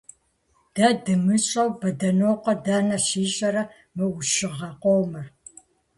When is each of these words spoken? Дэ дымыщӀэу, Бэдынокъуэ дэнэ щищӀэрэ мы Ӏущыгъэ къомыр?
Дэ 0.75 0.87
дымыщӀэу, 1.03 1.69
Бэдынокъуэ 1.79 2.53
дэнэ 2.63 2.97
щищӀэрэ 3.05 3.63
мы 3.95 4.05
Ӏущыгъэ 4.13 4.69
къомыр? 4.81 5.27